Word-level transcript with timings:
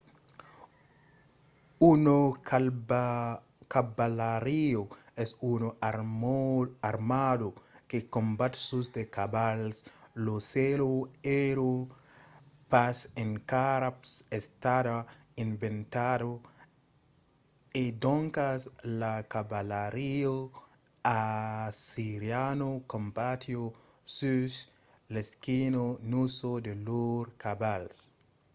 una 1.87 2.15
cavalariá 3.69 4.79
es 5.15 5.35
una 5.41 5.69
armada 6.81 7.51
que 7.87 7.99
combat 8.15 8.53
sus 8.67 8.85
de 8.95 9.03
cavals. 9.17 9.75
la 10.25 10.35
sèla 10.51 10.89
èra 11.49 11.71
pas 12.71 12.97
encara 13.25 13.89
estada 14.39 14.97
inventada 15.45 16.31
e 17.81 17.83
doncas 18.05 18.61
la 19.01 19.13
cavalariá 19.33 20.35
assiriana 21.19 22.69
combatiá 22.93 23.63
sus 24.17 24.53
l'esquina 25.13 25.83
nusa 26.11 26.51
de 26.65 26.73
lors 26.87 27.31
cavals 27.43 27.97